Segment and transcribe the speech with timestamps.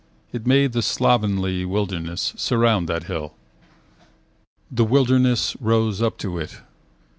[0.33, 3.35] It made the slovenly wilderness Surround that hill.
[4.71, 6.57] The wilderness rose up to it.